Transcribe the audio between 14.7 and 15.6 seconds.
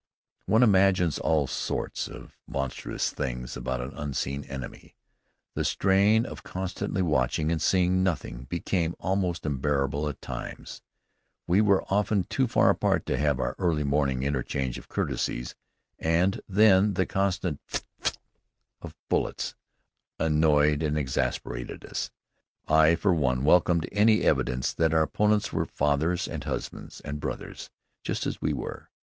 of courtesies,